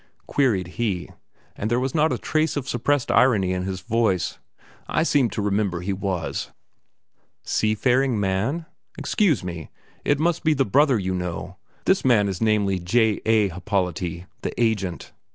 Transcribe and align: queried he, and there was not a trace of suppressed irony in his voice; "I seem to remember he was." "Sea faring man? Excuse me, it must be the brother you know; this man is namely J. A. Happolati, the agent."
queried 0.25 0.65
he, 0.79 1.11
and 1.55 1.69
there 1.69 1.79
was 1.79 1.93
not 1.93 2.11
a 2.11 2.17
trace 2.17 2.57
of 2.57 2.67
suppressed 2.67 3.11
irony 3.11 3.53
in 3.53 3.65
his 3.65 3.81
voice; 3.81 4.39
"I 4.87 5.03
seem 5.03 5.29
to 5.29 5.43
remember 5.43 5.81
he 5.81 5.93
was." 5.93 6.49
"Sea 7.43 7.75
faring 7.75 8.19
man? 8.19 8.65
Excuse 8.97 9.43
me, 9.43 9.69
it 10.03 10.17
must 10.17 10.43
be 10.43 10.55
the 10.55 10.65
brother 10.65 10.97
you 10.97 11.13
know; 11.13 11.57
this 11.85 12.03
man 12.03 12.27
is 12.27 12.41
namely 12.41 12.79
J. 12.79 13.21
A. 13.27 13.49
Happolati, 13.49 14.25
the 14.41 14.59
agent." 14.59 15.13